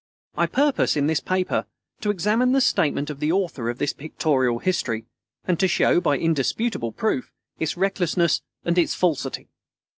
[0.35, 1.67] I purpose in this paper
[1.99, 5.05] to examine the statement of the author of this Pictorial History,
[5.45, 9.49] and to show, by indisputable proof, its recklessness and its falsity.